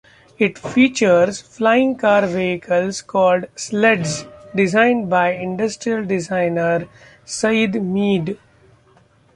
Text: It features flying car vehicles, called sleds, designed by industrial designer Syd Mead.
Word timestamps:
It 0.39 0.57
features 0.57 1.41
flying 1.41 1.95
car 1.95 2.25
vehicles, 2.25 3.03
called 3.03 3.45
sleds, 3.55 4.25
designed 4.55 5.11
by 5.11 5.33
industrial 5.33 6.05
designer 6.05 6.87
Syd 7.23 7.75
Mead. 7.83 8.35